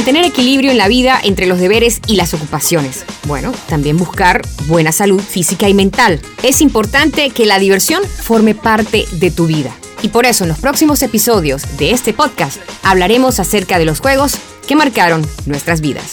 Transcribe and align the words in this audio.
mantener 0.00 0.24
equilibrio 0.24 0.70
en 0.70 0.78
la 0.78 0.88
vida 0.88 1.20
entre 1.22 1.44
los 1.44 1.58
deberes 1.58 2.00
y 2.06 2.16
las 2.16 2.32
ocupaciones. 2.32 3.04
Bueno, 3.26 3.52
también 3.68 3.98
buscar 3.98 4.40
buena 4.66 4.92
salud 4.92 5.20
física 5.20 5.68
y 5.68 5.74
mental. 5.74 6.22
Es 6.42 6.62
importante 6.62 7.28
que 7.28 7.44
la 7.44 7.58
diversión 7.58 8.02
forme 8.04 8.54
parte 8.54 9.04
de 9.12 9.30
tu 9.30 9.46
vida. 9.46 9.76
Y 10.00 10.08
por 10.08 10.24
eso 10.24 10.44
en 10.44 10.48
los 10.48 10.58
próximos 10.58 11.02
episodios 11.02 11.76
de 11.76 11.90
este 11.90 12.14
podcast 12.14 12.62
hablaremos 12.82 13.40
acerca 13.40 13.78
de 13.78 13.84
los 13.84 14.00
juegos 14.00 14.38
que 14.66 14.74
marcaron 14.74 15.20
nuestras 15.44 15.82
vidas. 15.82 16.12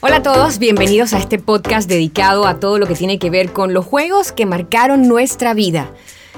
Hola 0.00 0.16
a 0.16 0.22
todos, 0.22 0.58
bienvenidos 0.58 1.14
a 1.14 1.18
este 1.18 1.38
podcast 1.38 1.88
dedicado 1.88 2.46
a 2.46 2.60
todo 2.60 2.78
lo 2.78 2.86
que 2.86 2.96
tiene 2.96 3.18
que 3.18 3.30
ver 3.30 3.54
con 3.54 3.72
los 3.72 3.86
juegos 3.86 4.32
que 4.32 4.44
marcaron 4.44 5.08
nuestra 5.08 5.54
vida. 5.54 5.90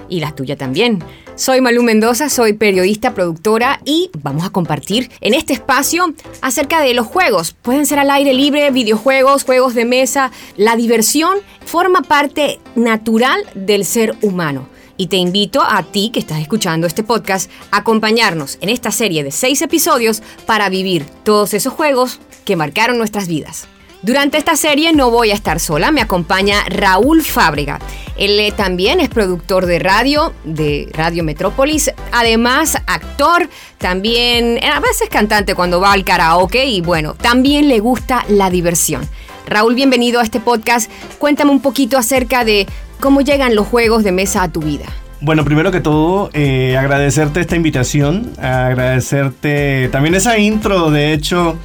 Y 0.08 0.20
la 0.20 0.34
tuya 0.34 0.56
también. 0.56 1.02
Soy 1.34 1.60
Malú 1.60 1.82
Mendoza, 1.82 2.28
soy 2.28 2.54
periodista, 2.54 3.14
productora 3.14 3.80
y 3.84 4.10
vamos 4.22 4.44
a 4.44 4.50
compartir 4.50 5.10
en 5.20 5.34
este 5.34 5.52
espacio 5.52 6.14
acerca 6.40 6.80
de 6.80 6.95
los 6.95 7.06
juegos. 7.06 7.52
Pueden 7.52 7.86
ser 7.86 8.00
al 8.00 8.10
aire 8.10 8.34
libre, 8.34 8.70
videojuegos, 8.70 9.45
juegos 9.45 9.74
de 9.74 9.84
mesa. 9.84 10.32
La 10.56 10.74
diversión 10.74 11.38
forma 11.64 12.02
parte 12.02 12.59
natural 12.74 13.45
del 13.54 13.84
ser 13.84 14.16
humano. 14.23 14.68
Y 14.96 15.06
te 15.06 15.16
invito 15.16 15.62
a 15.62 15.84
ti 15.84 16.10
que 16.12 16.18
estás 16.18 16.40
escuchando 16.40 16.88
este 16.88 17.04
podcast 17.04 17.48
a 17.70 17.78
acompañarnos 17.78 18.59
en 18.60 18.68
esta 18.68 18.90
serie 18.90 19.23
de 19.23 19.30
seis 19.30 19.62
episodios 19.62 20.23
para 20.45 20.68
vivir 20.68 21.04
todos 21.23 21.54
esos 21.54 21.73
juegos 21.73 22.18
que 22.45 22.56
marcaron 22.56 22.98
nuestras 22.98 23.28
vidas. 23.28 23.68
Durante 24.02 24.38
esta 24.38 24.55
serie 24.55 24.93
no 24.93 25.11
voy 25.11 25.33
a 25.33 25.34
estar 25.34 25.59
sola, 25.59 25.91
me 25.91 26.01
acompaña 26.01 26.62
Raúl 26.69 27.23
Fábrega. 27.23 27.80
Él 28.16 28.38
eh, 28.38 28.52
también 28.57 29.01
es 29.01 29.09
productor 29.09 29.66
de 29.66 29.80
radio, 29.80 30.33
de 30.45 30.88
Radio 30.93 31.24
Metrópolis, 31.24 31.91
además 32.12 32.77
actor, 32.87 33.48
también 33.79 34.61
a 34.62 34.79
veces 34.79 35.09
cantante 35.09 35.57
cuando 35.57 35.80
va 35.80 35.93
al 35.93 36.05
karaoke 36.05 36.66
y 36.66 36.80
bueno, 36.80 37.15
también 37.15 37.66
le 37.69 37.80
gusta 37.80 38.24
la 38.29 38.51
diversión. 38.51 39.02
Raúl, 39.49 39.74
bienvenido 39.74 40.21
a 40.21 40.23
este 40.23 40.38
podcast. 40.38 40.88
Cuéntame 41.18 41.51
un 41.51 41.60
poquito 41.60 41.99
acerca 41.99 42.45
de 42.45 42.68
cómo 43.01 43.21
llegan 43.21 43.57
los 43.57 43.66
juegos 43.66 44.05
de 44.05 44.12
mesa 44.12 44.45
a 44.45 44.52
tu 44.52 44.60
vida. 44.60 44.87
Bueno, 45.21 45.45
primero 45.45 45.73
que 45.73 45.80
todo, 45.80 46.30
eh, 46.35 46.77
agradecerte 46.77 47.40
esta 47.40 47.57
invitación, 47.57 48.30
agradecerte 48.38 49.88
también 49.90 50.15
esa 50.15 50.38
intro, 50.38 50.93
de 50.93 51.12
hecho, 51.12 51.57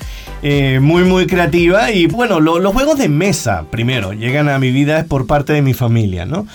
eh, 0.46 0.82
muy, 0.82 1.06
muy 1.06 1.26
creativa. 1.26 1.92
Y 1.92 2.08
bueno, 2.08 2.42
los 2.42 2.74
juegos 2.74 2.98
de 2.98 3.08
mesa, 3.08 3.64
primero, 3.72 4.12
llegan 4.12 4.50
a 4.50 4.60
mi 4.60 4.72
vida 4.72 5.06
por 5.08 5.26
parte 5.26 5.54
de 5.54 5.62
mi 5.62 5.74
familia, 5.74 6.26
¿no? 6.26 6.46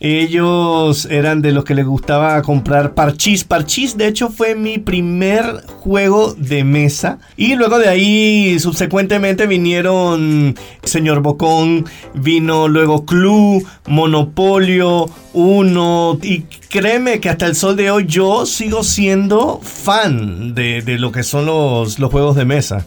Ellos 0.00 1.08
eran 1.10 1.40
de 1.40 1.50
los 1.52 1.64
que 1.64 1.74
les 1.74 1.86
gustaba 1.86 2.40
comprar 2.42 2.92
parchís. 2.92 3.44
Parchís, 3.44 3.96
de 3.96 4.06
hecho, 4.06 4.28
fue 4.28 4.54
mi 4.54 4.76
primer 4.76 5.64
juego 5.80 6.34
de 6.34 6.62
mesa. 6.62 7.18
Y 7.38 7.56
luego 7.56 7.78
de 7.78 7.88
ahí, 7.88 8.58
subsecuentemente, 8.60 9.46
vinieron 9.46 10.54
Señor 10.82 11.20
Bocón, 11.20 11.86
vino 12.14 12.68
luego 12.68 13.06
Clue, 13.06 13.64
Monopolio, 13.86 15.08
Uno. 15.32 16.18
Y 16.22 16.42
créeme 16.68 17.18
que 17.18 17.30
hasta 17.30 17.46
el 17.46 17.56
sol 17.56 17.76
de 17.76 17.90
hoy 17.90 18.04
yo 18.06 18.44
sigo 18.44 18.84
siendo 18.84 19.58
fan 19.62 20.54
de, 20.54 20.82
lo 20.98 21.10
que 21.12 21.22
son 21.22 21.46
los, 21.46 21.98
los 21.98 22.10
juegos 22.10 22.36
de 22.36 22.44
mesa 22.44 22.84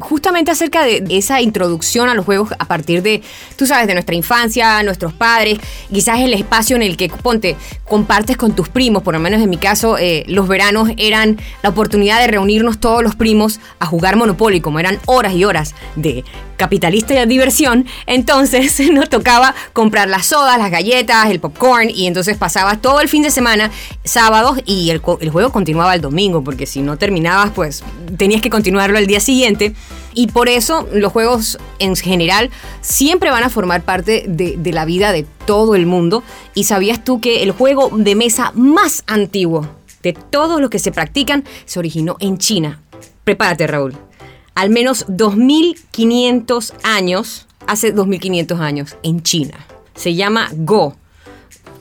justamente 0.00 0.50
acerca 0.50 0.84
de 0.84 1.04
esa 1.10 1.40
introducción 1.40 2.08
a 2.08 2.14
los 2.14 2.24
juegos 2.24 2.52
a 2.58 2.64
partir 2.64 3.02
de, 3.02 3.22
tú 3.56 3.66
sabes, 3.66 3.86
de 3.86 3.94
nuestra 3.94 4.14
infancia, 4.14 4.82
nuestros 4.82 5.12
padres, 5.12 5.58
quizás 5.92 6.20
el 6.20 6.34
espacio 6.34 6.76
en 6.76 6.82
el 6.82 6.96
que, 6.96 7.08
ponte, 7.08 7.56
compartes 7.84 8.36
con 8.36 8.54
tus 8.54 8.68
primos, 8.68 9.02
por 9.02 9.14
lo 9.14 9.20
menos 9.20 9.40
en 9.40 9.50
mi 9.50 9.56
caso, 9.56 9.98
eh, 9.98 10.24
los 10.26 10.48
veranos 10.48 10.90
eran 10.96 11.38
la 11.62 11.68
oportunidad 11.68 12.20
de 12.20 12.26
reunirnos 12.26 12.78
todos 12.78 13.02
los 13.02 13.14
primos 13.14 13.60
a 13.78 13.86
jugar 13.86 14.16
Monopoly, 14.16 14.60
como 14.60 14.80
eran 14.80 14.98
horas 15.06 15.34
y 15.34 15.44
horas 15.44 15.74
de 15.96 16.24
capitalista 16.60 17.14
y 17.14 17.16
de 17.16 17.26
diversión, 17.26 17.86
entonces 18.06 18.78
nos 18.92 19.08
tocaba 19.08 19.54
comprar 19.72 20.08
las 20.08 20.26
sodas, 20.26 20.58
las 20.58 20.70
galletas, 20.70 21.30
el 21.30 21.40
popcorn, 21.40 21.88
y 21.90 22.06
entonces 22.06 22.36
pasabas 22.36 22.80
todo 22.82 23.00
el 23.00 23.08
fin 23.08 23.22
de 23.22 23.30
semana, 23.30 23.70
sábados, 24.04 24.60
y 24.66 24.90
el, 24.90 25.00
el 25.20 25.30
juego 25.30 25.50
continuaba 25.50 25.94
el 25.94 26.02
domingo, 26.02 26.44
porque 26.44 26.66
si 26.66 26.82
no 26.82 26.98
terminabas, 26.98 27.50
pues 27.54 27.82
tenías 28.18 28.42
que 28.42 28.50
continuarlo 28.50 28.98
el 28.98 29.06
día 29.06 29.20
siguiente. 29.20 29.74
Y 30.12 30.26
por 30.26 30.48
eso 30.48 30.86
los 30.92 31.12
juegos 31.12 31.58
en 31.78 31.96
general 31.96 32.50
siempre 32.80 33.30
van 33.30 33.44
a 33.44 33.48
formar 33.48 33.82
parte 33.82 34.24
de, 34.26 34.72
la 34.72 34.84
vida 34.84 35.12
de 35.12 35.24
todo 35.46 35.74
el 35.74 35.86
mundo. 35.86 36.22
¿Y 36.54 36.64
sabías 36.64 37.04
tú 37.04 37.20
que 37.20 37.42
el 37.42 37.52
juego 37.52 37.90
de 37.92 38.14
mesa 38.14 38.52
más 38.54 39.02
antiguo 39.06 39.66
de 40.02 40.12
todos 40.12 40.60
los 40.60 40.70
que 40.70 40.78
se 40.78 40.92
practican 40.92 41.44
se 41.64 41.78
originó 41.78 42.16
en 42.20 42.38
China? 42.38 42.80
Prepárate, 43.24 43.66
Raúl. 43.66 44.09
Al 44.54 44.70
menos 44.70 45.04
2500 45.08 46.74
años, 46.82 47.46
hace 47.66 47.92
2500 47.92 48.60
años, 48.60 48.96
en 49.02 49.22
China. 49.22 49.66
Se 49.94 50.14
llama 50.14 50.48
Go 50.52 50.96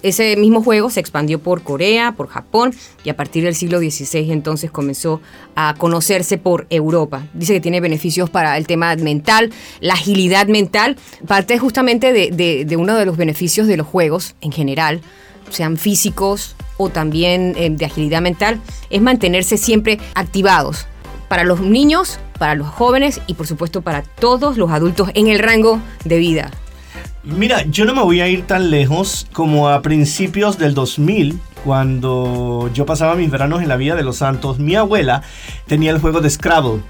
ese 0.02 0.38
mismo 0.38 0.63
juego 0.63 0.90
se 0.90 1.00
expandió 1.00 1.40
por 1.40 1.62
Corea, 1.62 2.13
por 2.13 2.28
Japón 2.28 2.74
y 3.03 3.09
a 3.09 3.18
partir 3.18 3.44
del 3.44 3.56
siglo 3.56 3.80
XVI 3.80 4.31
entonces 4.31 4.72
comenzó 4.72 5.22
a 5.56 5.75
conocerse 5.78 6.38
por 6.38 6.68
Europa. 6.69 7.28
Dice 7.34 7.53
que 7.53 7.59
tiene 7.59 7.81
beneficios 7.81 8.30
para 8.30 8.57
el 8.57 8.66
tema 8.66 8.96
mental, 8.96 9.51
la 9.81 9.96
agilidad 9.96 10.47
mental, 10.47 10.96
parte 11.28 11.59
justamente 11.59 12.13
de, 12.13 12.78
uno 12.78 12.96
de 12.96 13.06
los 13.06 13.18
beneficios 13.18 13.68
de 13.68 13.78
los 13.78 13.88
juegos 13.88 14.36
en 14.41 14.51
general, 14.51 15.01
sean 15.50 15.78
físicos 15.78 16.56
o 16.78 16.90
también 16.90 17.53
eh, 17.57 17.69
de 17.69 17.86
agilidad 17.86 18.22
mental, 18.22 18.62
es 18.90 19.01
mantenerse 19.01 19.57
siempre 19.57 20.00
activados 20.13 20.88
para 21.30 21.46
los 21.46 21.62
niños, 21.62 22.20
para 22.38 22.56
los 22.56 22.68
jóvenes 22.68 23.22
y 23.28 23.36
por 23.36 23.48
supuesto 23.48 23.82
para 23.82 24.02
todos 24.02 24.58
los 24.58 24.72
adultos 24.72 25.10
en 25.14 25.28
el 25.28 25.40
rango 25.40 25.80
de 26.04 26.18
vida. 26.18 26.52
Mira, 27.24 27.64
yo 27.64 27.86
no 27.86 27.94
me 27.94 28.02
voy 28.02 28.22
a 28.22 28.28
ir 28.28 28.48
tan 28.48 28.72
lejos 28.72 29.28
como 29.32 29.70
a 29.70 29.82
principios 29.82 30.58
del 30.58 30.74
2000, 30.74 31.40
cuando 31.64 32.70
yo 32.74 32.86
pasaba 32.86 33.16
mis 33.16 33.30
veranos 33.30 33.62
en 33.62 33.70
la 33.70 33.78
Villa 33.78 33.96
de 33.96 34.04
los 34.04 34.18
Santos. 34.18 34.60
Mi 34.60 34.76
abuela 34.76 35.22
tenía 35.68 35.92
el 35.92 36.00
juego 36.00 36.22
de 36.22 36.30
Scrabble. 36.30 36.82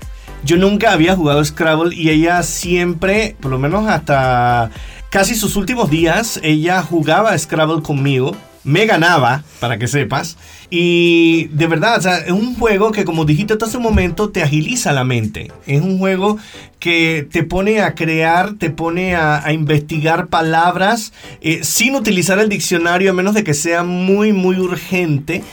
Yo 0.44 0.56
nunca 0.58 0.94
había 0.94 1.16
jugado 1.16 1.44
Scrabble 1.44 1.96
y 1.96 2.10
ella 2.10 2.44
siempre, 2.44 3.36
por 3.42 3.52
lo 3.52 3.60
menos 3.60 3.88
hasta 3.88 4.70
casi 5.10 5.36
sus 5.36 5.56
últimos 5.56 5.90
días, 5.90 6.40
ella 6.44 6.82
jugaba 6.84 7.38
Scrabble 7.38 7.82
conmigo 7.82 8.36
me 8.64 8.86
ganaba, 8.86 9.44
para 9.60 9.78
que 9.78 9.88
sepas. 9.88 10.38
Y 10.70 11.46
de 11.48 11.68
verdad, 11.68 12.24
es 12.26 12.32
un 12.32 12.56
juego 12.56 12.92
que 12.92 13.06
como 13.06 13.26
dijiste 13.26 13.58
hace 13.60 13.78
un 13.78 13.84
momento, 13.84 14.30
te 14.30 14.44
agiliza 14.44 14.92
la 14.92 15.04
mente. 15.04 15.52
Es 15.66 15.82
un 15.82 15.98
juego 15.98 16.38
que 16.80 17.28
te 17.30 17.44
pone 17.44 17.82
a 17.82 17.94
crear, 17.94 18.54
te 18.54 18.70
pone 18.70 19.16
a, 19.16 19.52
investigar 19.52 20.28
palabras 20.28 21.14
eh, 21.42 21.60
sin 21.64 21.96
utilizar 21.96 22.40
el 22.40 22.50
diccionario, 22.50 23.12
a 23.12 23.14
menos 23.14 23.34
de 23.34 23.44
que 23.44 23.54
sea 23.54 23.84
muy, 23.84 24.34
muy 24.34 24.58
urgente. 24.58 25.44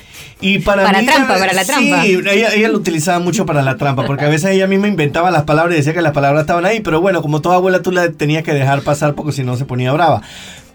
Y 0.40 0.58
para, 0.58 0.84
para 0.84 1.02
trampa, 1.02 1.38
para 1.38 1.52
la 1.54 1.64
trampa. 1.64 2.02
Sí, 2.02 2.20
ella, 2.30 2.52
ella, 2.54 2.68
lo 2.68 2.76
utilizaba 2.76 3.18
mucho 3.18 3.46
para 3.46 3.62
la 3.62 3.78
trampa, 3.78 4.04
porque 4.04 4.26
a 4.26 4.28
veces 4.28 4.50
ella 4.50 4.66
misma 4.66 4.86
inventaba 4.86 5.30
las 5.30 5.44
palabras 5.44 5.74
y 5.74 5.78
decía 5.78 5.94
que 5.94 6.02
las 6.02 6.12
palabras 6.12 6.42
estaban 6.42 6.66
ahí, 6.66 6.80
pero 6.80 7.00
bueno, 7.00 7.22
como 7.22 7.40
toda 7.40 7.56
abuela 7.56 7.80
tú 7.80 7.90
la 7.90 8.12
tenías 8.12 8.42
que 8.42 8.52
dejar 8.52 8.82
pasar 8.82 9.14
porque 9.14 9.32
si 9.32 9.44
no 9.44 9.56
se 9.56 9.64
ponía 9.64 9.92
brava. 9.92 10.22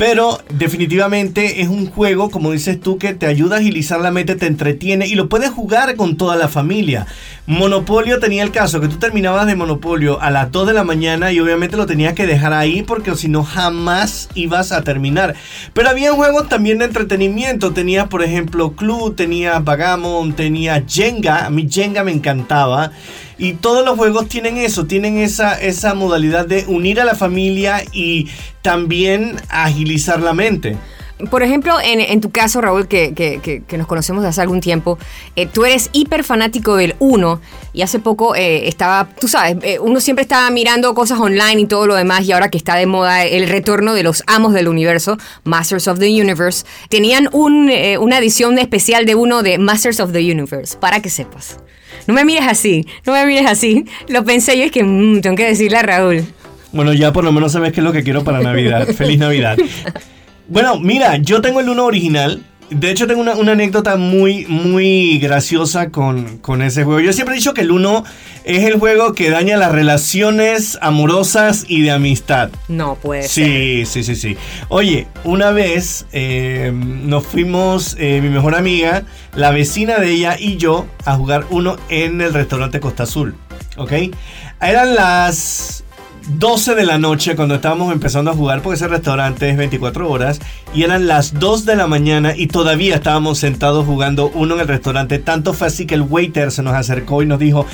Pero 0.01 0.39
definitivamente 0.49 1.61
es 1.61 1.67
un 1.67 1.85
juego, 1.85 2.31
como 2.31 2.51
dices 2.51 2.81
tú, 2.81 2.97
que 2.97 3.13
te 3.13 3.27
ayuda 3.27 3.57
a 3.57 3.59
agilizar 3.59 4.01
la 4.01 4.09
mente, 4.09 4.33
te 4.33 4.47
entretiene 4.47 5.05
y 5.05 5.13
lo 5.13 5.29
puedes 5.29 5.51
jugar 5.51 5.95
con 5.95 6.17
toda 6.17 6.35
la 6.37 6.47
familia. 6.47 7.05
Monopolio 7.45 8.19
tenía 8.19 8.41
el 8.41 8.49
caso 8.49 8.81
que 8.81 8.87
tú 8.87 8.97
terminabas 8.97 9.45
de 9.45 9.55
Monopolio 9.55 10.19
a 10.19 10.31
las 10.41 10.51
2 10.51 10.69
de 10.69 10.73
la 10.73 10.83
mañana 10.83 11.31
y 11.31 11.39
obviamente 11.39 11.77
lo 11.77 11.85
tenías 11.85 12.15
que 12.15 12.25
dejar 12.25 12.51
ahí 12.51 12.81
porque 12.81 13.15
si 13.15 13.27
no 13.27 13.43
jamás 13.43 14.27
ibas 14.33 14.71
a 14.71 14.81
terminar. 14.81 15.35
Pero 15.73 15.87
había 15.87 16.13
juegos 16.13 16.49
también 16.49 16.79
de 16.79 16.85
entretenimiento. 16.85 17.73
Tenías, 17.73 18.07
por 18.07 18.23
ejemplo, 18.23 18.71
Clue, 18.71 19.11
tenías 19.11 19.63
Vagamon, 19.63 20.33
tenías 20.33 20.81
Jenga. 20.91 21.45
A 21.45 21.51
mí 21.51 21.67
Jenga 21.69 22.03
me 22.03 22.11
encantaba. 22.11 22.91
Y 23.37 23.53
todos 23.53 23.85
los 23.85 23.95
juegos 23.95 24.29
tienen 24.29 24.57
eso, 24.57 24.87
tienen 24.87 25.19
esa, 25.19 25.53
esa 25.61 25.93
modalidad 25.93 26.47
de 26.47 26.65
unir 26.67 26.99
a 26.99 27.05
la 27.05 27.13
familia 27.13 27.83
y 27.91 28.27
también 28.63 29.35
agilizar 29.47 30.21
la 30.21 30.33
mente. 30.33 30.75
Por 31.29 31.43
ejemplo, 31.43 31.75
en, 31.83 32.21
tu 32.21 32.31
caso, 32.31 32.61
Raúl, 32.61 32.87
que, 32.87 33.63
nos 33.77 33.87
conocemos 33.87 34.23
desde 34.23 34.29
hace 34.29 34.41
algún 34.41 34.61
tiempo, 34.61 34.97
eh, 35.35 35.45
tú 35.47 35.65
eres 35.65 35.89
hiper 35.93 36.23
fanático 36.23 36.75
del 36.75 36.95
1 36.99 37.41
y 37.73 37.81
hace 37.81 37.99
poco 37.99 38.35
eh, 38.35 38.67
estaba, 38.67 39.09
tú 39.19 39.27
sabes, 39.27 39.57
eh, 39.63 39.79
uno 39.79 39.99
siempre 39.99 40.23
estaba 40.23 40.49
mirando 40.49 40.93
cosas 40.93 41.19
online 41.19 41.61
y 41.61 41.65
todo 41.65 41.87
lo 41.87 41.95
demás 41.95 42.25
y 42.25 42.31
ahora 42.31 42.49
que 42.49 42.57
está 42.57 42.75
de 42.75 42.85
moda 42.85 43.25
el 43.25 43.47
retorno 43.47 43.93
de 43.93 44.03
los 44.03 44.23
amos 44.27 44.53
del 44.53 44.67
universo, 44.67 45.17
Masters 45.43 45.87
of 45.87 45.99
the 45.99 46.09
Universe, 46.09 46.65
tenían 46.89 47.29
una 47.31 48.17
edición 48.17 48.59
especial 48.59 49.05
de 49.05 49.15
uno 49.15 49.43
de 49.43 49.57
Masters 49.57 49.99
of 49.99 50.11
the 50.11 50.19
Universe, 50.19 50.77
para 50.77 51.01
que 51.01 51.09
sepas. 51.09 51.59
No 52.07 52.13
me 52.13 52.25
mires 52.25 52.47
así, 52.47 52.85
no 53.05 53.13
me 53.13 53.25
mires 53.25 53.45
así. 53.45 53.85
Lo 54.07 54.23
pensé 54.23 54.55
y 54.55 54.61
es 54.61 54.71
que 54.71 54.83
mm, 54.83 55.21
tengo 55.21 55.35
que 55.35 55.45
decirle 55.45 55.77
a 55.77 55.83
Raúl. 55.83 56.25
Bueno, 56.71 56.93
ya 56.93 57.11
por 57.11 57.23
lo 57.23 57.31
menos 57.31 57.51
sabes 57.51 57.73
qué 57.73 57.81
es 57.81 57.83
lo 57.83 57.91
que 57.91 58.03
quiero 58.03 58.23
para 58.23 58.41
Navidad. 58.41 58.87
Feliz 58.97 59.19
Navidad. 59.19 59.57
Bueno, 60.47 60.79
mira, 60.79 61.17
yo 61.17 61.41
tengo 61.41 61.59
el 61.59 61.69
uno 61.69 61.85
original. 61.85 62.43
De 62.69 62.89
hecho, 62.89 63.05
tengo 63.05 63.19
una, 63.19 63.35
una 63.35 63.51
anécdota 63.51 63.97
muy, 63.97 64.45
muy 64.45 65.19
graciosa 65.19 65.89
con, 65.89 66.37
con, 66.37 66.61
ese 66.61 66.85
juego. 66.85 67.01
Yo 67.01 67.11
siempre 67.11 67.35
he 67.35 67.37
dicho 67.37 67.53
que 67.53 67.61
el 67.61 67.71
1 67.71 68.05
es 68.45 68.63
el 68.63 68.79
juego 68.79 69.13
que 69.13 69.29
daña 69.29 69.57
las 69.57 69.73
relaciones 69.73 70.77
amorosas 70.81 71.65
y 71.67 71.81
de 71.81 71.91
amistad. 71.91 72.49
No 72.69 72.95
puede 72.95 73.23
sí. 73.23 73.85
Sí, 73.85 74.03
sí, 74.03 74.15
sí, 74.15 74.37
Oye, 74.69 75.07
una 75.25 75.51
vez 75.51 76.05
eh, 76.13 76.71
nos 76.73 77.25
fuimos, 77.25 77.97
eh, 77.99 78.21
mi 78.21 78.29
mejor 78.29 78.55
amiga, 78.55 79.03
la 79.35 79.51
vecina 79.51 79.97
de 79.97 80.11
ella 80.11 80.37
y 80.39 80.55
yo, 80.55 80.87
a 81.03 81.15
jugar 81.17 81.45
uno 81.49 81.75
en 81.89 82.21
el 82.21 82.33
restaurante 82.33 82.79
Costa 82.79 83.03
Azul. 83.03 83.35
¿Ok? 83.77 83.91
Eran 84.61 84.95
las 84.95 85.70
12 86.27 86.75
de 86.75 86.85
la 86.85 86.97
noche 86.97 87.35
cuando 87.35 87.55
estábamos 87.55 87.91
empezando 87.91 88.31
a 88.31 88.33
jugar, 88.33 88.61
porque 88.61 88.75
ese 88.75 88.87
restaurante 88.87 89.49
es 89.49 89.57
24 89.57 90.09
horas, 90.09 90.39
y 90.73 90.83
eran 90.83 91.07
las 91.07 91.39
2 91.39 91.65
de 91.65 91.75
la 91.75 91.87
mañana 91.87 92.33
y 92.35 92.47
todavía 92.47 92.95
estábamos 92.95 93.39
sentados 93.39 93.85
jugando 93.85 94.31
uno 94.33 94.55
en 94.55 94.61
el 94.61 94.67
restaurante. 94.67 95.19
Tanto 95.19 95.53
fue 95.53 95.67
así 95.67 95.85
que 95.85 95.95
el 95.95 96.03
waiter 96.03 96.51
se 96.51 96.63
nos 96.63 96.73
acercó 96.73 97.21
y 97.23 97.25
nos 97.25 97.39
dijo, 97.39 97.65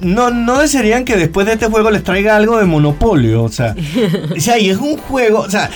no, 0.00 0.30
no 0.30 0.58
desearían 0.58 1.04
que 1.04 1.16
después 1.16 1.46
de 1.46 1.54
este 1.54 1.66
juego 1.66 1.90
les 1.90 2.04
traiga 2.04 2.36
algo 2.36 2.58
de 2.58 2.64
monopolio. 2.64 3.44
O 3.44 3.48
sea, 3.48 3.74
o 4.36 4.40
sea, 4.40 4.58
y 4.58 4.70
es 4.70 4.78
un 4.78 4.96
juego, 4.96 5.40
o 5.40 5.50
sea, 5.50 5.70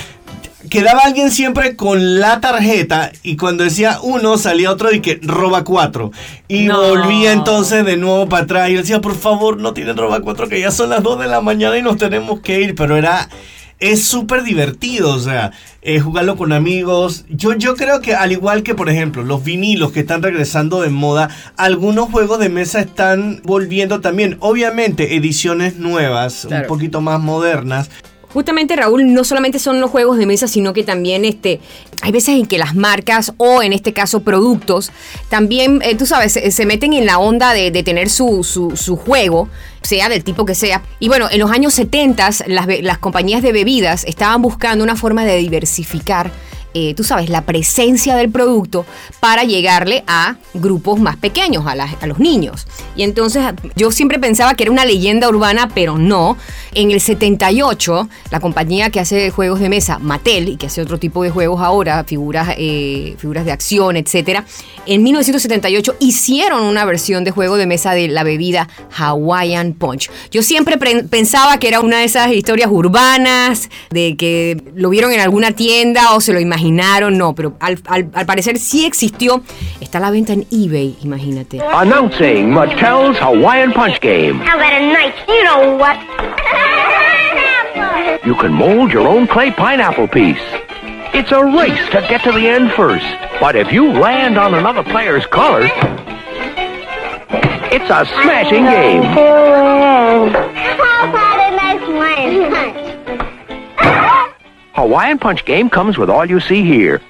quedaba 0.69 1.01
alguien 1.01 1.31
siempre 1.31 1.75
con 1.75 2.19
la 2.19 2.41
tarjeta 2.41 3.11
y 3.23 3.37
cuando 3.37 3.63
decía 3.63 3.99
uno 4.01 4.37
salía 4.37 4.71
otro 4.71 4.93
y 4.93 5.01
que 5.01 5.19
roba 5.21 5.63
cuatro. 5.63 6.11
Y 6.47 6.67
volvía 6.67 7.31
entonces 7.31 7.85
de 7.85 7.97
nuevo 7.97 8.27
para 8.29 8.43
atrás 8.43 8.69
y 8.69 8.75
decía, 8.75 9.01
por 9.01 9.15
favor, 9.15 9.57
no 9.57 9.73
tienen 9.73 9.97
roba 9.97 10.21
cuatro 10.21 10.47
que 10.47 10.59
ya 10.59 10.71
son 10.71 10.89
las 10.89 11.03
dos 11.03 11.19
de 11.19 11.27
la 11.27 11.41
mañana 11.41 11.77
y 11.77 11.81
nos 11.81 11.97
tenemos 11.97 12.39
que 12.41 12.61
ir. 12.61 12.75
Pero 12.75 12.97
era... 12.97 13.29
Es 13.77 14.05
súper 14.07 14.43
divertido, 14.43 15.13
o 15.13 15.19
sea, 15.19 15.51
eh, 15.81 15.99
jugarlo 15.99 16.37
con 16.37 16.53
amigos. 16.53 17.25
Yo, 17.27 17.53
yo 17.55 17.75
creo 17.75 17.99
que 17.99 18.15
al 18.15 18.31
igual 18.31 18.63
que, 18.63 18.73
por 18.73 18.89
ejemplo, 18.89 19.21
los 19.21 19.43
vinilos 19.43 19.91
que 19.91 19.99
están 19.99 20.23
regresando 20.23 20.81
de 20.81 20.89
moda, 20.89 21.29
algunos 21.57 22.09
juegos 22.09 22.39
de 22.39 22.47
mesa 22.47 22.79
están 22.79 23.41
volviendo 23.43 23.99
también. 23.99 24.37
Obviamente, 24.39 25.17
ediciones 25.17 25.75
nuevas, 25.75 26.45
un 26.45 26.65
poquito 26.67 27.01
más 27.01 27.19
modernas 27.19 27.89
Justamente, 28.35 28.75
Raúl, 28.75 29.13
no 29.13 29.23
solamente 29.23 29.59
son 29.59 29.79
los 29.79 29.89
juegos 29.89 30.17
de 30.17 30.25
mesa, 30.25 30.49
sino 30.49 30.73
que 30.73 30.83
también 30.83 31.23
este, 31.23 31.61
hay 32.01 32.11
veces 32.11 32.37
en 32.37 32.45
que 32.45 32.57
las 32.57 32.75
marcas 32.75 33.31
o 33.37 33.63
en 33.63 33.71
este 33.71 33.93
caso 33.93 34.23
productos 34.23 34.91
también, 35.29 35.81
eh, 35.81 35.95
tú 35.95 36.05
sabes, 36.05 36.33
se, 36.33 36.65
meten 36.65 36.91
en 36.91 37.05
la 37.05 37.17
onda 37.17 37.53
de, 37.53 37.71
tener 37.81 38.09
su, 38.09 38.43
su, 38.43 38.97
juego, 38.97 39.47
sea 39.83 40.09
del 40.09 40.25
tipo 40.25 40.43
que 40.43 40.53
sea. 40.53 40.81
Y 40.99 41.07
bueno, 41.07 41.29
en 41.31 41.39
los 41.39 41.49
años 41.49 41.75
70 41.75 42.29
las, 42.47 42.67
las 42.81 42.97
compañías 42.97 43.41
de 43.41 43.53
bebidas 43.53 44.03
estaban 44.03 44.41
buscando 44.41 44.83
una 44.83 44.97
forma 44.97 45.23
de 45.23 45.37
diversificar 45.37 46.29
eh, 46.77 46.93
tú 46.93 47.05
sabes, 47.05 47.29
la 47.29 47.45
presencia 47.45 48.17
del 48.17 48.29
producto 48.29 48.85
para 49.21 49.45
llegarle 49.45 50.03
a 50.07 50.35
grupos 50.53 50.99
más 50.99 51.15
pequeños, 51.15 51.63
a, 51.65 52.05
los 52.05 52.19
niños. 52.19 52.67
Y 52.97 53.03
entonces 53.03 53.45
yo 53.77 53.91
siempre 53.91 54.19
pensaba 54.19 54.55
que 54.55 54.63
era 54.63 54.73
una 54.73 54.83
leyenda 54.83 55.29
urbana, 55.29 55.69
pero 55.73 55.97
no. 55.97 56.35
En 56.73 56.91
el 56.91 56.99
78, 56.99 58.09
la 58.29 58.41
compañía 58.41 58.89
que 58.89 58.99
hace 58.99 59.31
juegos 59.31 59.61
de 59.61 59.69
mesa, 59.69 59.99
Mattel, 59.99 60.49
y 60.49 60.57
que 60.57 60.65
hace 60.65 60.81
otro 60.81 60.97
tipo 60.99 61.23
de 61.23 61.29
juegos 61.29 61.61
ahora, 61.61 62.03
figuras, 62.03 62.49
eh, 62.57 63.15
figuras 63.19 63.45
de 63.45 63.53
acción, 63.53 63.95
etcétera, 63.95 64.43
en 64.85 65.01
1978 65.01 65.95
hicieron 66.01 66.61
una 66.63 66.83
versión 66.83 67.23
de 67.23 67.31
juego 67.31 67.55
de 67.55 67.67
mesa 67.67 67.93
de 67.93 68.09
la 68.09 68.23
bebida 68.23 68.67
Hawaiian 68.97 69.71
Punch. 69.71 70.11
Yo 70.29 70.43
siempre 70.43 70.77
pensaba 70.77 71.57
que 71.57 71.69
era 71.69 71.79
una 71.79 71.99
de 71.99 72.03
esas 72.03 72.33
historias 72.33 72.69
urbanas, 72.69 73.69
de 73.91 74.17
que 74.17 74.61
lo 74.75 74.89
vieron 74.89 75.13
en 75.13 75.21
alguna 75.21 75.53
tienda 75.53 76.13
o 76.13 76.19
se 76.19 76.33
lo 76.33 76.41
imaginaron 76.41 76.64
no, 76.71 77.33
pero 77.35 77.53
al, 77.59 77.77
al, 77.87 78.09
al, 78.13 78.25
parecer 78.25 78.57
sí 78.59 78.85
existió. 78.85 79.41
Está 79.79 79.97
a 79.99 80.01
la 80.01 80.11
venta 80.11 80.33
en 80.33 80.45
eBay, 80.51 80.97
imagínate. 81.03 81.61
Announcing 81.61 82.51
Mattel's 82.51 83.17
Hawaiian 83.19 83.73
Punch 83.73 83.99
Game. 84.01 84.39
How 84.39 84.57
about 84.57 84.73
a 84.73 84.79
nice, 84.79 85.15
you 85.27 85.43
know 85.43 85.77
what? 85.77 85.97
you 88.25 88.35
can 88.35 88.53
mold 88.53 88.91
your 88.91 89.07
own 89.07 89.27
clay 89.27 89.51
pineapple 89.51 90.07
piece. 90.07 90.41
It's 91.13 91.31
a 91.31 91.43
race 91.43 91.89
to 91.91 92.01
get 92.09 92.23
to 92.23 92.31
the 92.31 92.47
end 92.47 92.71
first. 92.73 93.05
But 93.39 93.55
if 93.55 93.71
you 93.71 93.91
land 93.91 94.37
on 94.37 94.53
another 94.53 94.83
player's 94.83 95.25
color, 95.27 95.61
it's 97.71 97.89
a 97.89 98.05
smashing 98.21 98.65
game. 98.65 99.03
How 99.03 100.25
about 101.09 101.39
a 101.39 101.55
nice 101.55 101.81
Hawaiian 101.81 102.51
punch? 102.51 102.74
Hawaiian 104.75 105.17
Punch 105.17 105.45
Game 105.45 105.69
comes 105.69 105.97
with 105.97 106.09
all 106.09 106.25
you 106.29 106.39
see 106.39 106.61
here. 106.61 107.01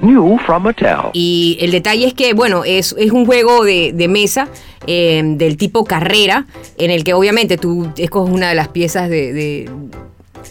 New 0.00 0.38
from 0.38 0.64
Mattel. 0.64 1.10
Y 1.12 1.58
el 1.60 1.70
detalle 1.70 2.06
es 2.06 2.14
que, 2.14 2.34
bueno, 2.34 2.64
es, 2.64 2.94
es 2.98 3.12
un 3.12 3.24
juego 3.24 3.64
de, 3.64 3.92
de 3.92 4.08
mesa 4.08 4.48
eh, 4.86 5.22
del 5.24 5.56
tipo 5.56 5.84
carrera, 5.84 6.46
en 6.76 6.90
el 6.90 7.04
que 7.04 7.14
obviamente 7.14 7.56
tú 7.56 7.88
escoges 7.96 8.34
una 8.34 8.48
de 8.48 8.54
las 8.54 8.68
piezas 8.68 9.08
de, 9.08 9.32
de 9.32 9.70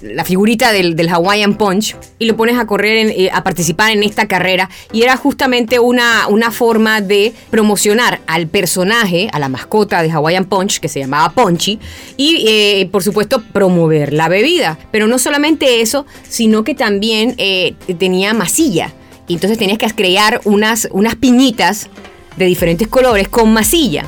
la 0.02 0.24
figurita 0.24 0.72
del, 0.72 0.96
Hawaiian 1.10 1.56
Punch 1.56 1.96
y 2.20 2.26
lo 2.26 2.36
pones 2.38 2.58
a 2.58 2.66
correr, 2.66 3.14
eh, 3.16 3.30
a 3.32 3.44
participar 3.44 3.92
en 3.92 4.04
esta 4.04 4.28
carrera. 4.28 4.70
Y 4.92 5.04
era 5.04 5.18
justamente 5.18 5.80
una, 5.80 6.28
una 6.28 6.52
forma 6.52 7.02
de 7.02 7.34
promocionar 7.50 8.22
al 8.28 8.48
personaje, 8.48 9.30
a 9.34 9.40
la 9.40 9.50
mascota 9.50 10.02
de 10.02 10.12
Hawaiian 10.12 10.46
Punch, 10.46 10.80
que 10.80 10.88
se 10.88 11.00
llamaba 11.00 11.32
Punchy, 11.34 11.80
y 12.18 12.46
eh, 12.48 12.90
por 12.92 13.04
supuesto 13.04 13.44
promover 13.52 14.14
la 14.14 14.30
bebida. 14.30 14.78
Pero 14.92 15.08
no 15.08 15.20
solamente 15.20 15.82
eso, 15.82 16.06
sino 16.28 16.64
que 16.64 16.76
también 16.76 17.36
eh, 17.38 17.76
tenía 17.98 18.34
masilla. 18.34 18.94
Y 19.28 19.36
entonces 19.36 19.58
tenías 19.58 19.78
que 19.78 19.90
crear 19.92 20.42
unas, 20.44 20.88
unas 20.92 21.16
piñitas 21.16 21.90
de 22.38 22.46
diferentes 22.46 22.88
colores 22.88 23.28
con 23.28 23.52
masilla. 23.54 24.06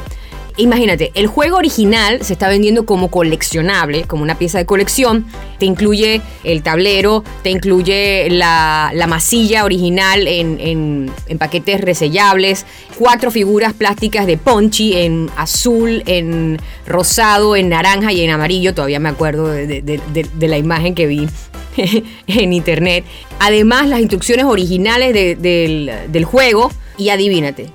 Imagínate, 0.58 1.12
el 1.16 1.26
juego 1.26 1.58
original 1.58 2.24
se 2.24 2.34
está 2.34 2.48
vendiendo 2.48 2.86
como 2.86 3.10
coleccionable, 3.10 4.04
como 4.04 4.22
una 4.22 4.38
pieza 4.38 4.60
de 4.60 4.66
colección. 4.68 5.26
Te 5.58 5.66
incluye 5.66 6.22
el 6.44 6.62
tablero, 6.62 7.24
te 7.42 7.50
incluye 7.50 8.28
la, 8.30 8.92
masilla 9.08 9.66
original 9.66 10.28
en, 10.28 11.12
paquetes 11.40 11.82
resellables, 11.82 12.66
cuatro 13.00 13.32
figuras 13.32 13.74
plásticas 13.74 14.28
de 14.28 14.38
Ponchi 14.38 14.94
en 14.94 15.30
azul, 15.36 16.04
en 16.06 16.60
rosado, 16.86 17.56
en 17.56 17.70
naranja 17.70 18.14
y 18.14 18.22
en 18.22 18.30
amarillo. 18.30 18.76
Todavía 18.76 19.00
me 19.00 19.10
acuerdo 19.10 19.48
de, 19.48 20.02
la 20.40 20.58
imagen 20.58 20.94
que 20.94 21.08
vi 21.08 21.28
en 22.28 22.54
internet. 22.54 23.06
Además, 23.40 23.88
las 23.88 24.02
instrucciones 24.02 24.46
originales 24.46 25.14
del, 25.42 26.26
juego. 26.26 26.72
Y 26.96 27.10
adivínate, 27.10 27.72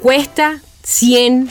cuesta 0.00 0.62
100 0.82 1.50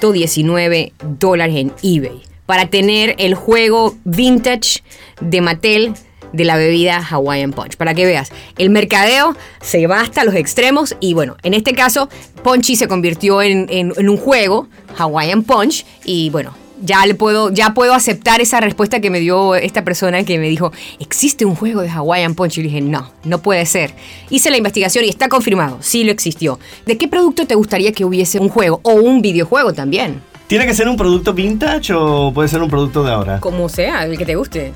119 0.00 0.92
dólares 1.18 1.56
en 1.56 1.72
eBay 1.82 2.22
para 2.46 2.68
tener 2.68 3.14
el 3.18 3.34
juego 3.34 3.96
vintage 4.04 4.82
de 5.20 5.40
Mattel 5.40 5.94
de 6.32 6.44
la 6.44 6.56
bebida 6.56 6.98
Hawaiian 6.98 7.52
Punch. 7.52 7.76
Para 7.76 7.94
que 7.94 8.04
veas, 8.04 8.30
el 8.58 8.70
mercadeo 8.70 9.36
se 9.60 9.86
va 9.86 10.00
hasta 10.00 10.24
los 10.24 10.34
extremos 10.34 10.96
y 11.00 11.14
bueno, 11.14 11.36
en 11.42 11.54
este 11.54 11.72
caso, 11.72 12.08
Punchy 12.42 12.76
se 12.76 12.88
convirtió 12.88 13.42
en, 13.42 13.66
en 13.70 14.08
un 14.08 14.16
juego, 14.16 14.68
Hawaiian 14.96 15.42
Punch, 15.42 15.84
y 16.04 16.30
bueno, 16.30 16.54
ya 16.82 17.04
le 17.06 17.14
puedo, 17.14 17.50
ya 17.50 17.74
puedo 17.74 17.94
aceptar 17.94 18.40
esa 18.40 18.60
respuesta 18.60 19.00
que 19.00 19.10
me 19.10 19.20
dio 19.20 19.54
esta 19.54 19.84
persona 19.84 20.22
que 20.24 20.38
me 20.38 20.48
dijo, 20.48 20.72
¿existe 20.98 21.44
un 21.44 21.54
juego 21.54 21.82
de 21.82 21.88
Hawaiian 21.88 22.34
Punch? 22.34 22.58
Y 22.58 22.62
le 22.62 22.68
dije, 22.68 22.80
no, 22.80 23.10
no 23.24 23.42
puede 23.42 23.66
ser. 23.66 23.94
Hice 24.30 24.50
la 24.50 24.56
investigación 24.56 25.04
y 25.04 25.08
está 25.08 25.28
confirmado, 25.28 25.78
sí 25.80 26.04
lo 26.04 26.12
existió. 26.12 26.58
¿De 26.84 26.98
qué 26.98 27.08
producto 27.08 27.46
te 27.46 27.54
gustaría 27.54 27.92
que 27.92 28.04
hubiese 28.04 28.38
un 28.38 28.48
juego 28.48 28.80
o 28.82 28.92
un 28.92 29.22
videojuego 29.22 29.72
también? 29.72 30.20
¿Tiene 30.46 30.66
que 30.66 30.74
ser 30.74 30.88
un 30.88 30.96
producto 30.96 31.32
vintage 31.32 31.92
o 31.92 32.32
puede 32.32 32.48
ser 32.48 32.62
un 32.62 32.70
producto 32.70 33.02
de 33.02 33.10
ahora? 33.10 33.40
Como 33.40 33.68
sea, 33.68 34.04
el 34.04 34.16
que 34.16 34.24
te 34.24 34.36
guste. 34.36 34.72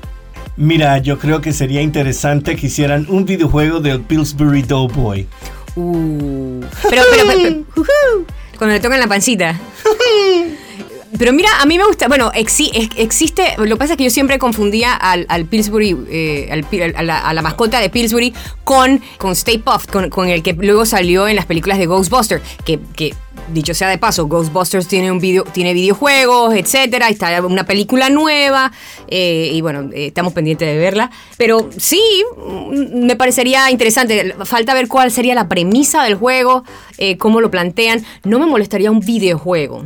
Mira, 0.57 0.97
yo 0.97 1.17
creo 1.17 1.39
que 1.39 1.53
sería 1.53 1.81
interesante 1.81 2.55
que 2.55 2.67
hicieran 2.67 3.05
un 3.09 3.25
videojuego 3.25 3.79
del 3.79 4.01
Pillsbury 4.01 4.63
Doughboy. 4.63 5.27
Uh, 5.75 6.59
pero, 6.89 7.03
pero, 7.09 7.23
pero, 7.25 7.63
cuando 8.57 8.73
le 8.73 8.79
tocan 8.81 8.99
la 8.99 9.07
pancita. 9.07 9.57
Pero 11.17 11.33
mira, 11.33 11.49
a 11.59 11.65
mí 11.65 11.77
me 11.77 11.85
gusta, 11.85 12.07
bueno, 12.07 12.31
existe, 12.33 13.55
lo 13.57 13.65
que 13.65 13.75
pasa 13.75 13.93
es 13.93 13.97
que 13.97 14.05
yo 14.05 14.09
siempre 14.09 14.39
confundía 14.39 14.93
al, 14.93 15.45
Pillsbury, 15.45 15.97
eh, 16.09 16.63
a, 16.95 17.33
la, 17.33 17.41
mascota 17.41 17.79
de 17.79 17.89
Pillsbury 17.89 18.33
con, 18.63 19.01
con 19.17 19.31
Stay 19.33 19.57
Puft, 19.57 19.89
con, 19.89 20.29
el 20.29 20.41
que 20.41 20.53
luego 20.53 20.85
salió 20.85 21.27
en 21.27 21.35
las 21.35 21.45
películas 21.45 21.79
de 21.79 21.85
Ghostbusters, 21.85 22.41
que, 22.63 23.13
dicho 23.53 23.73
sea 23.73 23.89
de 23.89 23.97
paso, 23.97 24.27
Ghostbusters 24.27 24.87
tiene 24.87 25.11
un 25.11 25.19
video, 25.19 25.43
tiene 25.43 25.73
videojuegos, 25.73 26.55
etcétera, 26.55 27.09
está 27.09 27.45
una 27.45 27.65
película 27.65 28.09
nueva, 28.09 28.71
eh, 29.09 29.51
y 29.53 29.59
bueno, 29.59 29.89
eh, 29.93 30.07
estamos 30.07 30.31
pendientes 30.31 30.67
de 30.67 30.77
verla. 30.77 31.11
Pero 31.37 31.69
sí, 31.77 32.01
mm, 32.37 33.05
me 33.05 33.17
parecería 33.17 33.69
interesante. 33.69 34.33
Falta 34.45 34.73
ver 34.73 34.87
cuál 34.87 35.11
sería 35.11 35.35
la 35.35 35.49
premisa 35.49 36.03
del 36.03 36.15
juego, 36.15 36.63
cómo 37.17 37.41
lo 37.41 37.51
plantean. 37.51 38.05
No 38.23 38.39
me 38.39 38.45
molestaría 38.45 38.91
un 38.91 38.99
videojuego 39.01 39.85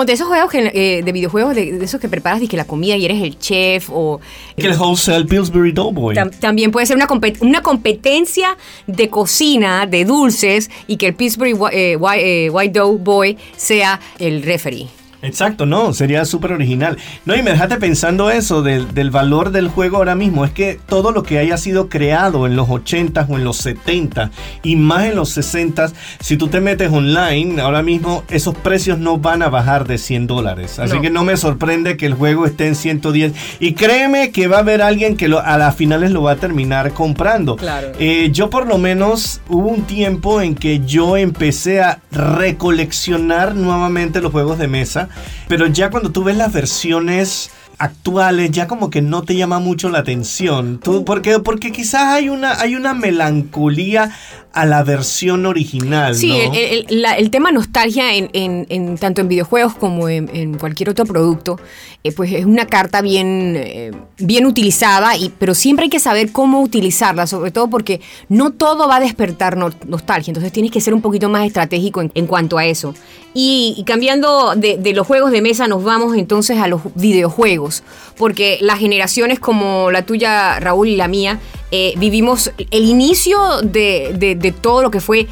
Ponte 0.00 0.14
esos 0.14 0.28
juegos 0.28 0.50
que, 0.50 0.72
eh, 0.72 1.02
de 1.02 1.12
videojuegos, 1.12 1.54
de, 1.54 1.72
de 1.72 1.84
esos 1.84 2.00
que 2.00 2.08
preparas 2.08 2.40
y 2.40 2.48
que 2.48 2.56
la 2.56 2.64
comida 2.64 2.96
y 2.96 3.04
eres 3.04 3.22
el 3.22 3.38
chef 3.38 3.90
o... 3.92 4.18
Que 4.56 4.68
el 4.68 4.78
wholesale 4.78 5.26
Pillsbury 5.26 5.72
Doughboy. 5.72 6.14
Tam- 6.16 6.30
también 6.40 6.70
puede 6.70 6.86
ser 6.86 6.96
una, 6.96 7.06
compet- 7.06 7.36
una 7.42 7.60
competencia 7.62 8.56
de 8.86 9.10
cocina, 9.10 9.84
de 9.84 10.06
dulces, 10.06 10.70
y 10.86 10.96
que 10.96 11.08
el 11.08 11.14
Whi- 11.54 11.68
eh, 11.74 11.98
eh, 12.16 12.48
White 12.50 12.78
Dough 12.78 12.98
Boy 12.98 13.36
sea 13.58 14.00
el 14.18 14.42
referee. 14.42 14.86
Exacto, 15.22 15.66
no, 15.66 15.92
sería 15.92 16.24
súper 16.24 16.52
original. 16.52 16.96
No, 17.24 17.34
y 17.36 17.42
me 17.42 17.50
dejaste 17.50 17.76
pensando 17.76 18.30
eso 18.30 18.62
del, 18.62 18.94
del 18.94 19.10
valor 19.10 19.50
del 19.50 19.68
juego 19.68 19.98
ahora 19.98 20.14
mismo. 20.14 20.44
Es 20.44 20.50
que 20.52 20.80
todo 20.86 21.12
lo 21.12 21.22
que 21.22 21.38
haya 21.38 21.56
sido 21.58 21.88
creado 21.88 22.46
en 22.46 22.56
los 22.56 22.68
80 22.70 23.26
o 23.28 23.36
en 23.36 23.44
los 23.44 23.58
70 23.58 24.30
y 24.62 24.76
más 24.76 25.04
en 25.04 25.16
los 25.16 25.28
60, 25.30 25.90
si 26.20 26.36
tú 26.36 26.48
te 26.48 26.60
metes 26.60 26.90
online, 26.90 27.60
ahora 27.60 27.82
mismo 27.82 28.24
esos 28.30 28.54
precios 28.54 28.98
no 28.98 29.18
van 29.18 29.42
a 29.42 29.48
bajar 29.50 29.86
de 29.86 29.98
100 29.98 30.26
dólares. 30.26 30.78
Así 30.78 30.94
No. 30.96 31.00
que 31.02 31.10
no 31.10 31.22
me 31.24 31.36
sorprende 31.36 31.96
que 31.98 32.06
el 32.06 32.14
juego 32.14 32.46
esté 32.46 32.66
en 32.66 32.74
110. 32.74 33.32
Y 33.60 33.74
créeme 33.74 34.30
que 34.30 34.48
va 34.48 34.56
a 34.56 34.60
haber 34.60 34.80
alguien 34.80 35.16
que 35.16 35.28
lo- 35.28 35.40
a 35.40 35.58
las 35.58 35.76
finales 35.76 36.12
lo 36.12 36.22
va 36.22 36.32
a 36.32 36.36
terminar 36.36 36.92
comprando. 36.92 37.56
Claro. 37.56 37.92
Eh, 37.98 38.30
yo 38.32 38.48
por 38.48 38.66
lo 38.66 38.78
menos 38.78 39.42
hubo 39.48 39.68
un 39.68 39.82
tiempo 39.82 40.40
en 40.40 40.54
que 40.54 40.80
yo 40.86 41.16
empecé 41.18 41.82
a 41.82 42.00
recoleccionar 42.10 43.54
nuevamente 43.54 44.20
los 44.22 44.32
juegos 44.32 44.58
de 44.58 44.68
mesa, 44.68 45.08
pero 45.48 45.66
ya 45.66 45.90
cuando 45.90 46.10
tú 46.10 46.24
ves 46.24 46.36
las 46.36 46.52
versiones 46.52 47.50
actuales 47.80 48.50
ya 48.50 48.66
como 48.68 48.90
que 48.90 49.00
no 49.00 49.22
te 49.22 49.34
llama 49.34 49.58
mucho 49.58 49.88
la 49.88 49.98
atención. 50.00 50.78
Tú- 50.82 51.04
porque, 51.04 51.38
porque 51.40 51.72
quizás 51.72 52.02
hay 52.08 52.28
una, 52.28 52.60
hay 52.60 52.76
una 52.76 52.92
melancolía 52.92 54.10
a 54.52 54.66
la 54.66 54.82
versión 54.82 55.46
original. 55.46 56.14
Sí, 56.14 56.28
¿no? 56.28 56.34
el, 56.52 56.54
el- 56.58 56.86
el- 56.90 57.02
la- 57.02 57.14
el 57.16 57.30
tema 57.30 57.52
nostalgia 57.52 58.14
en, 58.14 58.28
en- 58.32 58.66
en- 58.68 58.98
tanto 58.98 59.20
en 59.22 59.28
videojuegos 59.28 59.74
como 59.76 60.08
en, 60.08 60.28
en 60.34 60.58
cualquier 60.58 60.90
otro 60.90 61.06
producto, 61.06 61.58
eh, 62.02 62.12
pues 62.12 62.32
es 62.32 62.44
una 62.44 62.66
carta 62.66 63.00
bien, 63.00 63.54
eh, 63.56 63.92
bien 64.18 64.46
utilizada, 64.46 65.16
y, 65.16 65.32
pero 65.38 65.54
siempre 65.54 65.84
hay 65.84 65.90
que 65.90 66.00
saber 66.00 66.32
cómo 66.32 66.60
utilizarla, 66.62 67.26
sobre 67.28 67.50
todo 67.52 67.70
porque 67.70 68.00
no 68.28 68.50
todo 68.50 68.88
va 68.88 68.96
a 68.96 69.00
despertar 69.00 69.56
no- 69.56 69.70
nostalgia, 69.86 70.32
entonces 70.32 70.52
tienes 70.52 70.72
que 70.72 70.80
ser 70.80 70.94
un 70.94 71.00
poquito 71.00 71.28
más 71.28 71.46
estratégico 71.46 72.00
en, 72.02 72.10
en 72.14 72.26
cuanto 72.26 72.58
a 72.58 72.66
eso. 72.66 72.92
Y, 73.32 73.74
y 73.78 73.84
cambiando 73.84 74.56
de, 74.56 74.76
de 74.78 74.92
los 74.92 75.06
juegos 75.06 75.30
de 75.30 75.40
mesa, 75.42 75.68
nos 75.68 75.84
vamos 75.84 76.16
entonces 76.16 76.58
a 76.58 76.66
los 76.66 76.80
videojuegos, 76.96 77.69
porque 78.16 78.58
las 78.60 78.78
generaciones 78.78 79.38
como 79.40 79.90
la 79.90 80.02
tuya, 80.06 80.58
Raúl, 80.60 80.88
y 80.88 80.96
la 80.96 81.08
mía, 81.08 81.38
eh, 81.70 81.94
vivimos 81.96 82.52
el 82.70 82.84
inicio 82.84 83.62
de, 83.62 84.12
de- 84.18 84.34
de 84.34 84.52
todo 84.52 84.82
lo 84.82 84.90
que 84.90 85.00
fue 85.00 85.26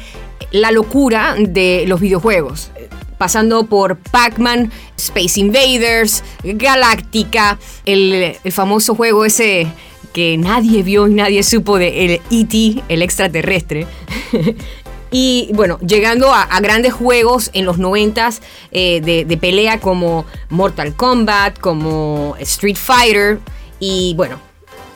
la 0.51 0.71
locura 0.71 1.35
de 1.37 1.83
los 1.87 1.99
videojuegos. 1.99 2.71
Pasando 3.17 3.65
por 3.65 3.97
Pac-Man, 3.97 4.71
Space 4.97 5.39
Invaders, 5.39 6.23
Galáctica, 6.43 7.59
el, 7.85 8.35
el 8.43 8.51
famoso 8.51 8.95
juego 8.95 9.25
ese 9.25 9.67
que 10.13 10.37
nadie 10.37 10.81
vio 10.83 11.07
y 11.07 11.13
nadie 11.13 11.43
supo 11.43 11.77
de 11.77 12.05
el 12.05 12.21
E.T., 12.31 12.83
el 12.89 13.01
extraterrestre. 13.01 13.85
Y 15.11 15.49
bueno, 15.53 15.79
llegando 15.79 16.31
a, 16.33 16.47
grandes 16.61 16.93
juegos 16.93 17.49
en 17.53 17.65
los 17.65 17.77
90 17.77 18.29
de, 18.71 19.25
de 19.27 19.37
pelea 19.37 19.79
como 19.79 20.25
Mortal 20.49 20.95
Kombat, 20.95 21.57
como 21.59 22.35
Street 22.39 22.75
Fighter. 22.77 23.39
Y 23.79 24.13
bueno, 24.15 24.39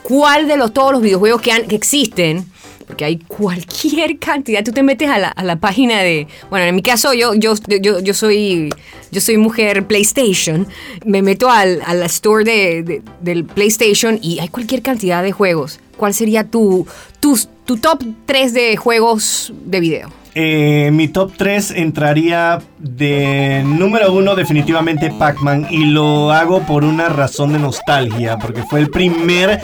¿cuál 0.02 0.46
de 0.46 0.56
los, 0.56 0.72
todos 0.72 0.92
los 0.92 1.02
videojuegos 1.02 1.40
que, 1.42 1.50
han- 1.52 1.66
que 1.66 1.74
existen? 1.76 2.46
Porque 2.86 3.04
hay 3.06 3.16
cualquier 3.16 4.18
cantidad. 4.20 4.62
Tú 4.62 4.70
te 4.72 4.82
metes 4.82 5.08
a 5.08 5.18
la, 5.18 5.28
a 5.28 5.42
la 5.42 5.56
página 5.56 6.00
de. 6.02 6.28
Bueno, 6.50 6.66
en 6.66 6.74
mi 6.76 6.82
caso, 6.82 7.12
yo, 7.14 7.34
yo, 7.34 7.54
yo, 7.80 7.98
yo 8.00 8.14
soy. 8.14 8.70
Yo 9.10 9.20
soy 9.20 9.36
mujer 9.36 9.86
PlayStation. 9.86 10.66
Me 11.04 11.22
meto 11.22 11.48
al, 11.48 11.78
la 11.78 12.06
store 12.06 12.44
de- 12.44 12.82
de- 12.82 13.02
del 13.20 13.44
PlayStation 13.44 14.18
y 14.20 14.38
hay 14.40 14.48
cualquier 14.48 14.82
cantidad 14.82 15.22
de 15.22 15.32
juegos. 15.32 15.80
¿Cuál 15.96 16.12
sería 16.14 16.44
tu, 16.44 16.86
tu, 17.20 17.38
tu 17.64 17.78
top 17.78 18.02
3 18.26 18.52
de 18.52 18.76
juegos 18.76 19.52
de 19.64 19.80
video? 19.80 20.10
Eh, 20.34 20.90
mi 20.92 21.08
top 21.08 21.32
3 21.36 21.72
entraría 21.72 22.60
de 22.78 23.62
número 23.64 24.12
uno 24.12 24.34
definitivamente 24.34 25.12
Pac-Man 25.16 25.68
y 25.70 25.86
lo 25.86 26.32
hago 26.32 26.62
por 26.62 26.84
una 26.84 27.08
razón 27.08 27.52
de 27.52 27.60
nostalgia, 27.60 28.36
porque 28.38 28.62
fue 28.64 28.80
el 28.80 28.90
primer 28.90 29.60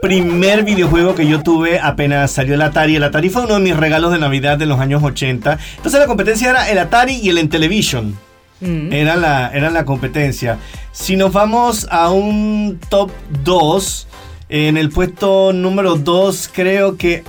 primer 0.00 0.64
videojuego 0.64 1.14
que 1.14 1.28
yo 1.28 1.44
tuve 1.44 1.78
apenas 1.78 2.32
salió 2.32 2.54
el 2.54 2.62
Atari. 2.62 2.96
El 2.96 3.04
Atari 3.04 3.30
fue 3.30 3.44
uno 3.44 3.54
de 3.54 3.60
mis 3.60 3.76
regalos 3.76 4.10
de 4.12 4.18
Navidad 4.18 4.58
de 4.58 4.66
los 4.66 4.80
años 4.80 5.00
80. 5.02 5.58
Entonces 5.76 6.00
la 6.00 6.06
competencia 6.06 6.50
era 6.50 6.70
el 6.70 6.78
Atari 6.78 7.20
y 7.22 7.28
el 7.28 7.38
Intellivision. 7.38 8.16
Era 8.60 9.16
la, 9.16 9.50
era 9.52 9.70
la 9.70 9.84
competencia. 9.84 10.58
Si 10.92 11.16
nos 11.16 11.32
vamos 11.32 11.88
a 11.90 12.10
un 12.10 12.78
top 12.88 13.10
2, 13.42 14.06
en 14.48 14.76
el 14.76 14.90
puesto 14.90 15.52
número 15.52 15.96
2 15.96 16.50
creo 16.52 16.96
que 16.96 17.24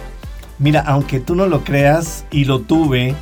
Mira, 0.63 0.79
aunque 0.79 1.19
tú 1.19 1.35
no 1.35 1.45
lo 1.45 1.63
creas 1.65 2.23
y 2.31 2.45
lo 2.45 2.61
tuve, 2.61 3.15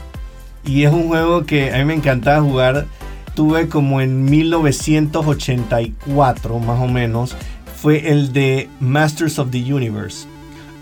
y 0.63 0.83
es 0.83 0.93
un 0.93 1.07
juego 1.07 1.43
que 1.43 1.73
a 1.73 1.79
mí 1.79 1.85
me 1.85 1.95
encantaba 1.95 2.39
jugar, 2.39 2.85
tuve 3.33 3.67
como 3.67 3.99
en 3.99 4.25
1984 4.25 6.59
más 6.59 6.79
o 6.79 6.87
menos, 6.87 7.35
fue 7.81 8.11
el 8.11 8.31
de 8.31 8.69
Masters 8.79 9.39
of 9.39 9.49
the 9.49 9.73
Universe. 9.73 10.27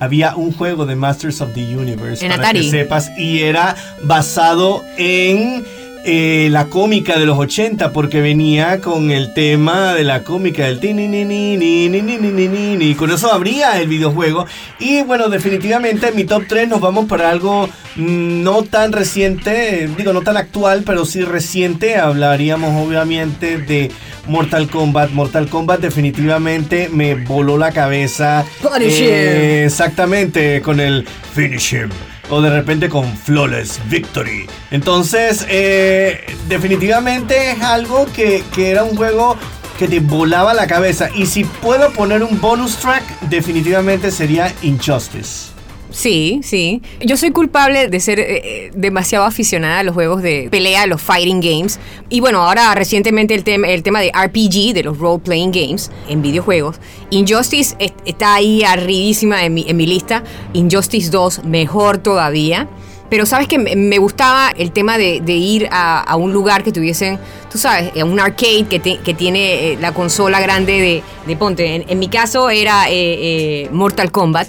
Había 0.02 0.36
un 0.36 0.52
juego 0.52 0.86
de 0.86 0.98
Masters 0.98 1.40
of 1.40 1.54
the 1.54 1.78
Universe, 1.78 2.26
En 2.26 2.32
para 2.32 2.44
Atari. 2.44 2.60
que 2.66 2.70
sepas, 2.70 3.10
y 3.18 3.40
era 3.40 3.78
basado 4.04 4.84
en 4.98 5.64
eh, 6.06 6.48
la 6.50 6.66
cómica 6.68 7.20
de 7.20 7.26
los 7.26 7.38
80 7.38 7.92
porque 7.92 8.22
venía 8.22 8.80
con 8.80 9.12
el 9.12 9.34
tema 9.34 9.94
de 9.94 10.06
la 10.06 10.24
cómica 10.24 10.64
del 10.64 10.80
tin 10.80 10.96
ni 10.96 11.08
ni 11.10 11.26
ni 11.26 11.58
ni 11.58 11.90
ni 11.90 12.18
ni 12.18 12.78
ni 12.78 12.96
con 12.96 13.12
eso 13.12 13.32
abría 13.32 13.80
el 13.82 13.88
videojuego. 13.88 14.46
Y 14.80 15.02
bueno 15.02 15.28
definitivamente 15.28 16.08
en 16.08 16.16
mi 16.16 16.24
top 16.24 16.44
3 16.48 16.70
nos 16.70 16.80
vamos 16.80 17.06
para 17.08 17.30
algo 17.30 17.68
mm, 17.98 18.44
no 18.44 18.64
tan 18.64 18.94
reciente 18.94 19.90
digo 19.98 20.14
no 20.14 20.22
tan 20.22 20.38
actual 20.38 20.84
pero 20.86 21.06
sí 21.06 21.22
reciente. 21.22 21.98
Hablaríamos 21.98 22.88
obviamente 22.88 23.58
de 23.58 23.92
Mortal 24.26 24.70
Kombat. 24.70 25.12
Mortal 25.12 25.50
Kombat 25.50 25.82
definitivamente 25.82 26.90
me 26.90 27.16
voló 27.16 27.58
la 27.58 27.74
cabeza. 27.74 28.46
Eh, 28.80 29.64
exactamente 29.66 30.62
con 30.62 30.80
el 30.80 31.06
finish 31.34 31.74
him 31.74 31.90
o 32.30 32.42
de 32.42 32.50
repente 32.50 32.90
con 32.90 33.16
Flawless 33.18 33.80
Victory. 33.90 34.48
Entonces, 34.72 35.46
eh, 35.50 36.26
definitivamente 36.48 37.52
es 37.52 37.62
algo 37.62 38.06
que, 38.14 38.44
que 38.54 38.72
era 38.72 38.84
un 38.84 38.96
juego 38.96 39.38
que 39.78 39.88
te 39.88 40.00
volaba 40.00 40.54
la 40.54 40.68
cabeza. 40.68 41.10
Y 41.16 41.26
si 41.26 41.46
puedo 41.46 41.92
poner 41.92 42.22
un 42.22 42.40
bonus 42.42 42.78
track, 42.78 43.04
definitivamente 43.30 44.12
sería 44.12 44.54
Injustice. 44.62 45.59
Sí, 45.92 46.42
sí. 46.44 46.82
Yo 47.02 47.18
soy 47.18 47.32
culpable 47.32 47.88
de 47.88 48.00
ser 48.00 48.20
eh, 48.20 48.42
eh, 48.44 48.72
demasiado 48.76 49.26
aficionada 49.26 49.80
a 49.80 49.84
los 49.84 49.96
juegos 49.96 50.22
de 50.22 50.48
pelea, 50.52 50.86
los 50.86 51.02
fighting 51.02 51.42
games. 51.42 51.80
Y 52.10 52.20
bueno, 52.20 52.44
ahora 52.44 52.76
recientemente 52.76 53.34
el, 53.34 53.44
tema 53.44 53.68
el 53.70 53.82
tema 53.82 54.00
de 54.00 54.12
RPG, 54.12 54.74
de 54.74 54.84
los 54.84 55.00
role-playing 55.00 55.52
games 55.52 55.92
en 56.08 56.22
videojuegos. 56.22 56.80
Injustice 57.10 57.76
es- 57.80 57.94
está 58.06 58.36
ahí 58.36 58.64
arribísima 58.64 59.44
en 59.44 59.54
mi, 59.56 59.66
en 59.68 59.78
mi 59.78 59.88
lista. 59.88 60.24
Injustice 60.54 61.10
2, 61.10 61.44
mejor 61.46 61.98
todavía. 61.98 62.68
Pero 63.10 63.26
sabes 63.26 63.48
que 63.48 63.58
me, 63.58 63.98
gustaba 63.98 64.52
el 64.56 64.72
tema 64.72 65.00
de, 65.00 65.16
ir 65.28 65.68
a, 65.72 66.16
un 66.16 66.32
lugar 66.32 66.64
que 66.64 66.72
tuviesen, 66.72 67.18
tú 67.52 67.58
sabes, 67.58 67.92
a 68.00 68.06
un 68.06 68.20
arcade 68.20 68.68
que, 68.70 68.80
que 68.80 69.14
tiene 69.16 69.72
eh, 69.72 69.78
la 69.82 69.94
consola 69.94 70.40
grande 70.40 70.74
de, 70.74 71.04
de 71.26 71.36
Ponte. 71.36 71.86
En, 71.88 71.98
mi 72.00 72.08
caso 72.08 72.52
era 72.52 72.88
eh, 72.88 72.92
eh, 73.64 73.70
Mortal 73.72 74.12
Kombat 74.12 74.48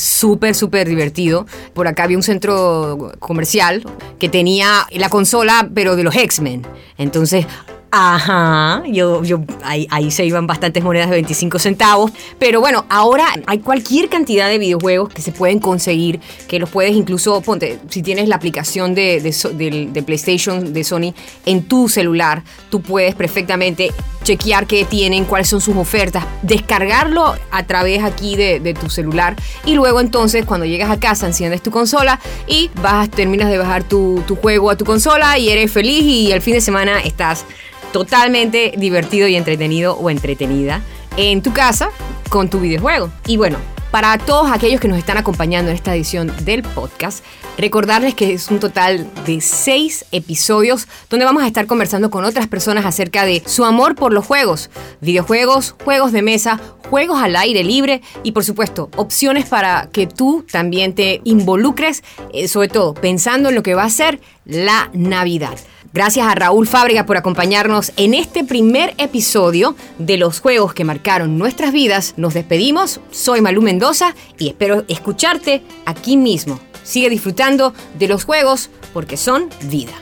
súper, 0.00 0.54
súper 0.54 0.88
divertido. 0.88 1.46
Por 1.74 1.88
acá 1.88 2.04
había 2.04 2.16
un 2.16 2.22
centro 2.22 3.12
comercial 3.18 3.84
que 4.18 4.28
tenía 4.28 4.86
la 4.92 5.08
consola, 5.08 5.68
pero 5.74 5.96
de 5.96 6.04
los 6.04 6.16
X-Men. 6.16 6.66
Entonces, 6.96 7.46
ajá, 7.90 8.82
yo, 8.86 9.22
yo, 9.22 9.40
ahí, 9.62 10.10
se 10.10 10.24
iban 10.24 10.46
bastantes 10.46 10.82
monedas 10.84 11.08
de 11.08 11.16
25 11.16 11.58
centavos. 11.58 12.10
Pero 12.38 12.60
bueno, 12.60 12.84
ahora 12.88 13.26
hay 13.46 13.58
cualquier 13.60 14.08
cantidad 14.08 14.48
de 14.48 14.58
videojuegos 14.58 15.08
que 15.08 15.22
se 15.22 15.32
pueden 15.32 15.58
conseguir, 15.58 16.20
que 16.48 16.58
los 16.58 16.70
puedes 16.70 16.94
incluso, 16.94 17.40
ponte, 17.40 17.78
si 17.88 18.02
tienes 18.02 18.28
la 18.28 18.36
aplicación 18.36 18.94
de, 18.94 20.02
PlayStation 20.04 20.72
de 20.72 20.84
Sony 20.84 21.14
en 21.46 21.62
tu 21.62 21.88
celular, 21.88 22.42
tú 22.70 22.80
puedes 22.82 23.14
perfectamente 23.14 23.92
chequear 24.22 24.66
qué 24.66 24.84
tienen, 24.84 25.24
cuáles 25.24 25.48
son 25.48 25.60
sus 25.60 25.76
ofertas, 25.76 26.24
descargarlo 26.42 27.34
a 27.50 27.62
través 27.66 28.02
aquí 28.04 28.36
de, 28.36 28.60
de 28.60 28.74
tu 28.74 28.90
celular 28.90 29.36
y 29.64 29.74
luego 29.74 30.00
entonces 30.00 30.44
cuando 30.44 30.66
llegas 30.66 30.90
a 30.90 31.00
casa 31.00 31.26
enciendes 31.26 31.62
tu 31.62 31.70
consola 31.70 32.20
y 32.46 32.70
vas, 32.82 33.08
terminas 33.10 33.48
de 33.48 33.58
bajar 33.58 33.84
tu, 33.84 34.22
tu 34.26 34.36
juego 34.36 34.70
a 34.70 34.76
tu 34.76 34.84
consola 34.84 35.38
y 35.38 35.48
eres 35.48 35.72
feliz 35.72 36.02
y 36.02 36.32
el 36.32 36.42
fin 36.42 36.54
de 36.54 36.60
semana 36.60 37.00
estás 37.00 37.46
totalmente 37.92 38.72
divertido 38.76 39.28
y 39.28 39.36
entretenido 39.36 39.94
o 39.94 40.10
entretenida 40.10 40.82
en 41.16 41.42
tu 41.42 41.52
casa 41.52 41.90
con 42.28 42.48
tu 42.48 42.60
videojuego. 42.60 43.10
Y 43.26 43.36
bueno, 43.36 43.58
para 43.90 44.18
todos 44.18 44.50
aquellos 44.50 44.80
que 44.80 44.88
nos 44.88 44.98
están 44.98 45.16
acompañando 45.16 45.70
en 45.70 45.76
esta 45.76 45.94
edición 45.94 46.30
del 46.44 46.62
podcast, 46.62 47.24
recordarles 47.56 48.14
que 48.14 48.34
es 48.34 48.50
un 48.50 48.60
total 48.60 49.08
de 49.24 49.40
seis 49.40 50.04
episodios 50.12 50.86
donde 51.08 51.24
vamos 51.24 51.42
a 51.42 51.46
estar 51.46 51.66
conversando 51.66 52.10
con 52.10 52.24
otras 52.24 52.48
personas 52.48 52.84
acerca 52.84 53.24
de 53.24 53.42
su 53.46 53.64
amor 53.64 53.94
por 53.94 54.12
los 54.12 54.26
juegos, 54.26 54.68
videojuegos, 55.00 55.74
juegos 55.84 56.12
de 56.12 56.20
mesa, 56.20 56.60
juegos 56.90 57.22
al 57.22 57.34
aire 57.36 57.64
libre 57.64 58.02
y 58.22 58.32
por 58.32 58.44
supuesto 58.44 58.90
opciones 58.96 59.46
para 59.46 59.88
que 59.90 60.06
tú 60.06 60.44
también 60.50 60.94
te 60.94 61.22
involucres, 61.24 62.04
eh, 62.32 62.46
sobre 62.46 62.68
todo 62.68 62.92
pensando 62.92 63.48
en 63.48 63.54
lo 63.54 63.62
que 63.62 63.74
va 63.74 63.84
a 63.84 63.90
ser 63.90 64.20
la 64.44 64.90
Navidad. 64.92 65.58
Gracias 65.92 66.26
a 66.26 66.34
Raúl 66.34 66.66
Fábrega 66.66 67.06
por 67.06 67.16
acompañarnos 67.16 67.92
en 67.96 68.12
este 68.12 68.44
primer 68.44 68.94
episodio 68.98 69.74
de 69.98 70.18
los 70.18 70.40
juegos 70.40 70.74
que 70.74 70.84
marcaron 70.84 71.38
nuestras 71.38 71.72
vidas. 71.72 72.14
Nos 72.18 72.34
despedimos, 72.34 73.00
soy 73.10 73.40
Malú 73.40 73.62
Mendoza 73.62 74.14
y 74.38 74.48
espero 74.48 74.84
escucharte 74.88 75.62
aquí 75.86 76.18
mismo. 76.18 76.60
Sigue 76.82 77.08
disfrutando 77.08 77.72
de 77.98 78.06
los 78.06 78.24
juegos 78.24 78.68
porque 78.92 79.16
son 79.16 79.48
vida. 79.64 79.92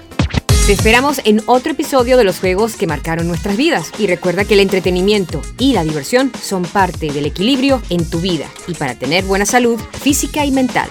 Te 0.66 0.72
esperamos 0.72 1.20
en 1.24 1.40
otro 1.46 1.70
episodio 1.70 2.16
de 2.16 2.24
los 2.24 2.40
juegos 2.40 2.74
que 2.74 2.88
marcaron 2.88 3.28
nuestras 3.28 3.56
vidas. 3.56 3.92
Y 4.00 4.08
recuerda 4.08 4.44
que 4.44 4.54
el 4.54 4.60
entretenimiento 4.60 5.40
y 5.58 5.72
la 5.72 5.84
diversión 5.84 6.32
son 6.42 6.64
parte 6.64 7.12
del 7.12 7.26
equilibrio 7.26 7.80
en 7.88 8.04
tu 8.10 8.20
vida 8.20 8.48
y 8.66 8.74
para 8.74 8.96
tener 8.96 9.22
buena 9.22 9.46
salud 9.46 9.80
física 10.00 10.44
y 10.44 10.50
mental. 10.50 10.88